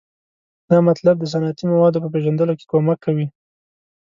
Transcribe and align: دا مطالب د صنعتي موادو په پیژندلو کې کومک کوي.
دا 0.69 0.77
مطالب 0.87 1.15
د 1.19 1.25
صنعتي 1.33 1.65
موادو 1.73 2.01
په 2.03 2.09
پیژندلو 2.13 2.57
کې 2.59 2.69
کومک 2.71 2.97
کوي. 3.05 3.27